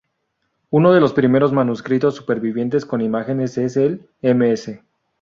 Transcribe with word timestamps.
Uno 0.71 0.93
de 0.93 0.99
los 0.99 1.13
primeros 1.13 1.53
manuscritos 1.53 2.15
supervivientes 2.15 2.87
con 2.87 3.01
imágenes 3.01 3.55
es 3.59 3.77
el 3.77 4.09
Ms. 4.23 4.79